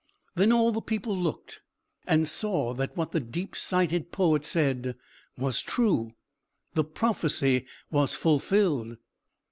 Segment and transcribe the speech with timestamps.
[0.33, 1.61] Then all the people looked,
[2.07, 4.95] and saw that what the deep sighted poet said
[5.37, 6.13] was true.
[6.73, 8.97] The prophecy was fulfilled.